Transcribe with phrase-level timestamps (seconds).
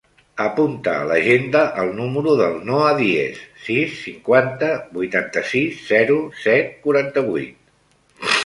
[0.43, 8.35] Apunta a l'agenda el número del Noah Diez: sis, cinquanta, vuitanta-sis, zero, set, quaranta-vuit.